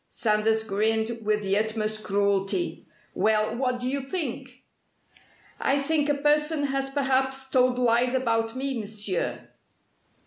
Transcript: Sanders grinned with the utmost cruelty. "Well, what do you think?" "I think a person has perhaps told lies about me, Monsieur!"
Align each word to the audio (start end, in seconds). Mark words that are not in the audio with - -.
Sanders 0.09 0.63
grinned 0.63 1.19
with 1.23 1.43
the 1.43 1.55
utmost 1.59 2.03
cruelty. 2.03 2.87
"Well, 3.13 3.55
what 3.55 3.79
do 3.79 3.87
you 3.87 4.01
think?" 4.01 4.63
"I 5.59 5.77
think 5.79 6.09
a 6.09 6.15
person 6.15 6.63
has 6.63 6.89
perhaps 6.89 7.47
told 7.47 7.77
lies 7.77 8.15
about 8.15 8.55
me, 8.55 8.79
Monsieur!" 8.79 9.47